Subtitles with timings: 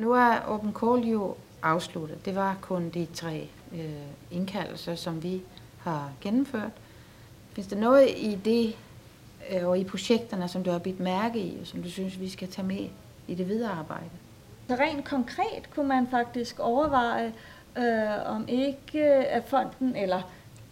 [0.00, 2.24] Nu er Open Call jo afsluttet.
[2.24, 3.80] Det var kun de tre øh,
[4.30, 5.42] indkaldelser, som vi
[5.78, 6.72] har gennemført.
[7.52, 8.76] Findes der noget i det
[9.52, 12.28] øh, og i projekterne, som du har bidt mærke i, og som du synes, vi
[12.28, 12.88] skal tage med
[13.28, 14.10] i det videre arbejde?
[14.68, 17.32] Så rent konkret kunne man faktisk overveje,
[17.78, 20.22] øh, om ikke øh, at fonden eller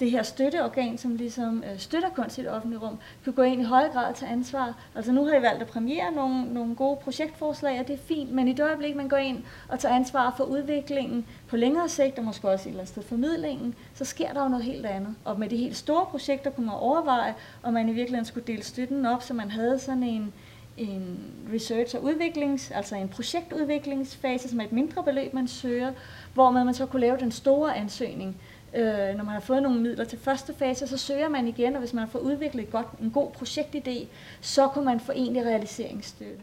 [0.00, 3.60] det her støtteorgan, som ligesom øh, støtter kunst i det offentlige rum, kan gå ind
[3.60, 4.74] i høj grad til ansvar.
[4.94, 8.32] Altså nu har I valgt at premiere nogle, nogle gode projektforslag, og det er fint,
[8.32, 12.18] men i det øjeblik, man går ind og tager ansvar for udviklingen på længere sigt,
[12.18, 15.14] og måske også et eller andet sted formidlingen, så sker der jo noget helt andet.
[15.24, 18.62] Og med de helt store projekter kunne man overveje, om man i virkeligheden skulle dele
[18.62, 20.32] støtten op, så man havde sådan en,
[20.76, 21.18] en
[21.54, 25.92] research- og udviklings, altså en projektudviklingsfase, som er et mindre beløb, man søger,
[26.34, 28.36] hvor man så kunne lave den store ansøgning,
[28.74, 31.78] Øh, når man har fået nogle midler til første fase, så søger man igen, og
[31.78, 34.06] hvis man har fået udviklet et godt, en god projektidé,
[34.40, 36.40] så kan man få egentlig realiseringsstøtte.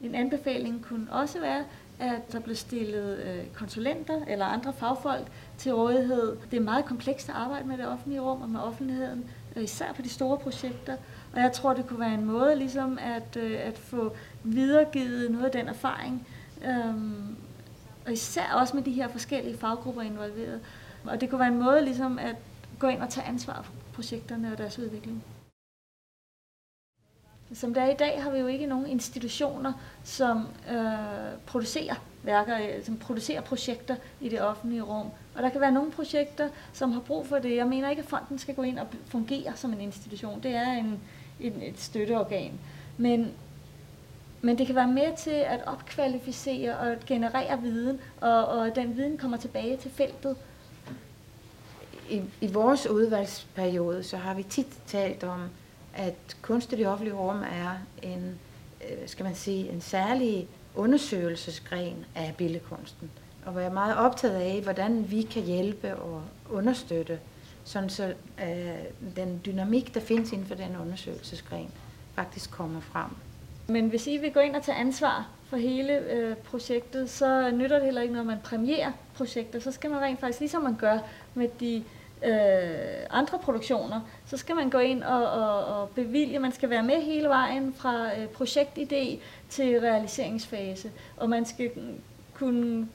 [0.00, 1.64] En anbefaling kunne også være,
[1.98, 5.26] at der blev stillet øh, konsulenter eller andre fagfolk
[5.58, 6.36] til rådighed.
[6.50, 9.92] Det er meget komplekst at arbejde med det offentlige rum og med offentligheden, øh, især
[9.92, 10.96] på de store projekter.
[11.34, 15.44] Og jeg tror, det kunne være en måde ligesom at, øh, at få videregivet noget
[15.44, 16.26] af den erfaring,
[16.64, 17.36] øhm,
[18.06, 20.60] og især også med de her forskellige faggrupper involveret.
[21.04, 22.36] Og det kunne være en måde ligesom at
[22.78, 25.24] gå ind og tage ansvar for projekterne og deres udvikling.
[27.54, 29.72] Som det er i dag, har vi jo ikke nogen institutioner,
[30.04, 35.06] som øh, producerer værker, øh, som producerer projekter i det offentlige rum.
[35.34, 37.56] Og der kan være nogle projekter, som har brug for det.
[37.56, 40.42] Jeg mener ikke, at fonden skal gå ind og fungere som en institution.
[40.42, 41.00] Det er en,
[41.40, 42.52] en, et støtteorgan.
[42.96, 43.32] Men
[44.40, 49.18] men det kan være med til at opkvalificere og generere viden, og, og den viden
[49.18, 50.36] kommer tilbage til feltet.
[52.10, 55.40] I, I vores udvalgsperiode, så har vi tit talt om,
[55.94, 58.38] at kunst i det offentlige rum er en,
[58.84, 63.10] øh, skal man sige, en særlig undersøgelsesgren af billedkunsten.
[63.46, 67.18] Og hvor jeg er meget optaget af, hvordan vi kan hjælpe og understøtte,
[67.64, 71.70] sådan så øh, den dynamik, der findes inden for den undersøgelsesgren,
[72.14, 73.10] faktisk kommer frem.
[73.68, 77.76] Men hvis I vil gå ind og tage ansvar for hele øh, projektet, så nytter
[77.76, 79.60] det heller ikke, når man præmierer projekter.
[79.60, 80.98] Så skal man rent faktisk, ligesom man gør
[81.34, 81.84] med de
[82.24, 86.82] øh, andre produktioner, så skal man gå ind og, og, og bevilge, man skal være
[86.82, 89.18] med hele vejen fra øh, projektidé
[89.48, 91.70] til realiseringsfase, og man skal
[92.34, 92.88] kunne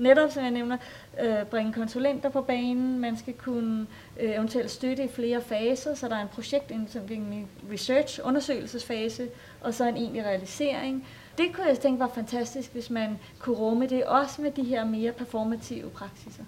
[0.00, 0.76] netop, som jeg nævner,
[1.20, 3.86] øh, bringe konsulenter på banen, man skal kunne
[4.20, 9.28] øh, eventuelt støtte i flere faser, så der er en projekt, en, en research, undersøgelsesfase,
[9.60, 11.06] og så en egentlig realisering.
[11.38, 14.84] Det kunne jeg tænke var fantastisk, hvis man kunne rumme det, også med de her
[14.84, 16.44] mere performative praksiser.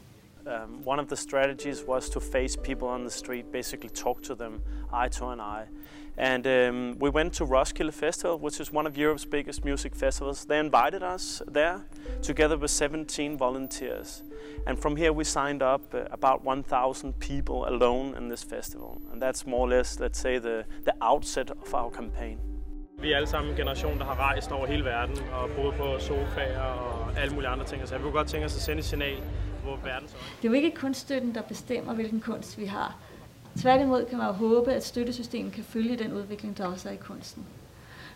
[0.46, 4.34] Um, one of the strategies was to face people on the street, basically talk to
[4.34, 5.66] them eye to an eye.
[6.18, 10.44] And um, we went to Roskilde Festival, which is one of Europe's biggest music festivals.
[10.44, 11.86] They invited us there
[12.20, 14.22] together with 17 volunteers.
[14.66, 19.00] And from here we signed up uh, about 1,000 people alone in this festival.
[19.12, 22.38] And that's more or less, let's say, the, the outset of our campaign.
[23.00, 25.98] Vi er alle sammen en generation, der har rejst over hele verden og boet på
[25.98, 27.88] sofaer og alle mulige andre ting.
[27.88, 29.22] Så jeg kunne godt tænke os at sende et signal
[29.64, 32.96] på verdens Det er jo ikke kunststøtten, der bestemmer, hvilken kunst vi har.
[33.60, 36.96] Tværtimod kan man jo håbe, at støttesystemet kan følge den udvikling, der også er i
[36.96, 37.46] kunsten.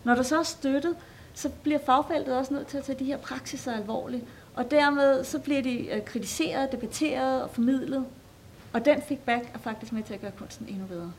[0.03, 0.95] Når der så er støttet,
[1.33, 4.23] så bliver fagfeltet også nødt til at tage de her praksiser alvorligt.
[4.55, 8.05] Og dermed så bliver de øh, kritiseret, debatteret og formidlet.
[8.73, 11.11] Og den feedback er faktisk med til at gøre kunsten endnu bedre.